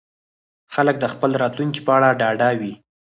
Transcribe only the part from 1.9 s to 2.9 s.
اړه ډاډه وي.